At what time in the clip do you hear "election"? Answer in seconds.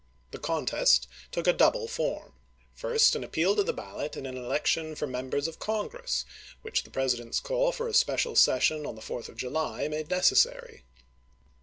4.35-4.95